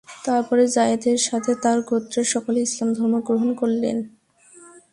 [0.25, 3.97] তারপর যায়েদের সাথে তার গোত্রের সকলে ইসলাম ধর্ম গ্রহণ করলেন।